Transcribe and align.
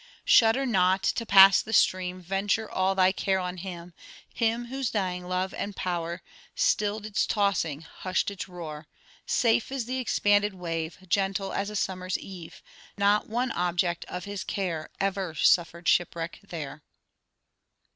'Shudder 0.25 0.65
not 0.65 1.03
to 1.03 1.27
pass 1.27 1.61
the 1.61 1.73
stream; 1.73 2.19
Venture 2.23 2.67
all 2.67 2.95
thy 2.95 3.11
care 3.11 3.37
on 3.37 3.57
him; 3.57 3.93
Him 4.33 4.65
whose 4.65 4.89
dying 4.89 5.25
love 5.27 5.53
and 5.53 5.75
power 5.75 6.23
Stilled 6.55 7.05
its 7.05 7.27
tossing, 7.27 7.81
hushed 7.81 8.31
its 8.31 8.49
roar. 8.49 8.87
Safe 9.27 9.71
is 9.71 9.85
the 9.85 9.99
expanded 9.99 10.55
wave, 10.55 10.97
Gentle 11.07 11.53
as 11.53 11.69
a 11.69 11.75
summer's 11.75 12.17
eve; 12.17 12.63
Not 12.97 13.29
one 13.29 13.51
object 13.51 14.03
of 14.05 14.25
his 14.25 14.43
care 14.43 14.89
Ever 14.99 15.35
suffered 15.35 15.87
shipwreck 15.87 16.39
there.'" 16.41 16.81